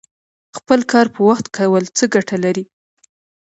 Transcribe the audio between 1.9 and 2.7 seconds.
څه ګټه لري؟